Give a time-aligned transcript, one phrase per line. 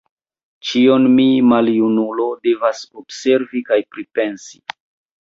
[0.69, 4.65] Ĉion mi, maljunulo, devas observi kaj pripensi!